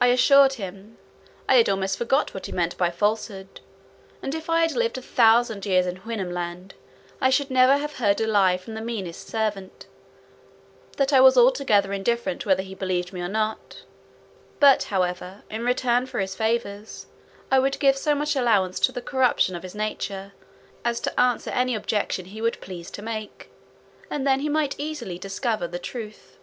I 0.00 0.06
assured 0.06 0.52
him, 0.52 0.98
"I 1.48 1.56
had 1.56 1.68
almost 1.68 1.98
forgot 1.98 2.32
what 2.32 2.46
he 2.46 2.52
meant 2.52 2.78
by 2.78 2.90
falsehood, 2.92 3.60
and 4.22 4.36
if 4.36 4.48
I 4.48 4.60
had 4.60 4.70
lived 4.76 4.98
a 4.98 5.02
thousand 5.02 5.66
years 5.66 5.84
in 5.84 6.02
Houyhnhnmland, 6.02 6.74
I 7.20 7.28
should 7.28 7.50
never 7.50 7.76
have 7.76 7.94
heard 7.96 8.20
a 8.20 8.26
lie 8.28 8.56
from 8.56 8.74
the 8.74 8.80
meanest 8.80 9.26
servant; 9.26 9.86
that 10.96 11.12
I 11.12 11.20
was 11.20 11.36
altogether 11.36 11.92
indifferent 11.92 12.46
whether 12.46 12.62
he 12.62 12.76
believed 12.76 13.12
me 13.12 13.20
or 13.20 13.26
not; 13.26 13.82
but, 14.60 14.84
however, 14.84 15.42
in 15.50 15.64
return 15.64 16.06
for 16.06 16.20
his 16.20 16.36
favours, 16.36 17.06
I 17.50 17.58
would 17.58 17.80
give 17.80 17.96
so 17.96 18.14
much 18.14 18.36
allowance 18.36 18.78
to 18.78 18.92
the 18.92 19.02
corruption 19.02 19.56
of 19.56 19.64
his 19.64 19.74
nature, 19.74 20.34
as 20.84 21.00
to 21.00 21.18
answer 21.20 21.50
any 21.50 21.74
objection 21.74 22.26
he 22.26 22.40
would 22.40 22.60
please 22.60 22.92
to 22.92 23.02
make, 23.02 23.50
and 24.08 24.24
then 24.24 24.38
he 24.38 24.48
might 24.48 24.78
easily 24.78 25.18
discover 25.18 25.66
the 25.66 25.80
truth." 25.80 26.38